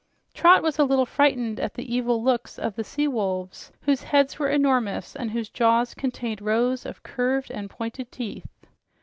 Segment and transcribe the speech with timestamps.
[0.33, 4.39] Trot was a little frightened at the evil looks of the sea wolves, whose heads
[4.39, 8.47] were enormous, and whose jaws contained rows of curved and pointed teeth.